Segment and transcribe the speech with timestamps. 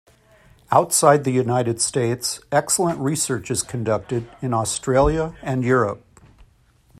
[0.71, 6.03] Outside the United States, excellent research is conducted in Australia and Europe.